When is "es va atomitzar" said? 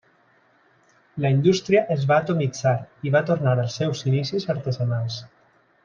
1.97-2.73